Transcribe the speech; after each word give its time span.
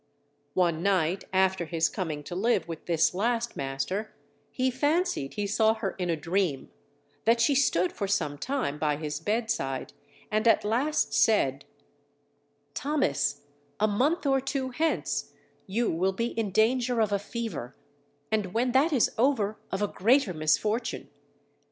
One 0.55 0.81
night 0.81 1.25
after 1.31 1.65
his 1.65 1.87
coming 1.87 2.23
to 2.23 2.33
live 2.33 2.67
with 2.67 2.87
this 2.87 3.13
last 3.13 3.55
master, 3.55 4.15
he 4.49 4.71
fancied 4.71 5.35
he 5.35 5.45
saw 5.45 5.75
her 5.75 5.91
in 5.99 6.09
a 6.09 6.15
dream, 6.15 6.71
that 7.25 7.39
she 7.39 7.53
stood 7.53 7.91
for 7.91 8.07
some 8.07 8.39
time 8.39 8.79
by 8.79 8.95
his 8.97 9.19
bedside, 9.19 9.93
and 10.31 10.47
at 10.47 10.65
last 10.65 11.13
said, 11.13 11.65
_Thomas, 12.73 13.41
a 13.79 13.87
month 13.87 14.25
or 14.25 14.41
two 14.41 14.69
hence 14.71 15.33
you 15.67 15.91
will 15.91 16.13
be 16.13 16.29
in 16.31 16.49
danger 16.49 16.99
of 16.99 17.11
a 17.11 17.19
fever, 17.19 17.75
and 18.31 18.55
when 18.55 18.71
that 18.71 18.91
is 18.91 19.11
over 19.19 19.59
of 19.71 19.83
a 19.83 19.87
greater 19.87 20.33
misfortune. 20.33 21.11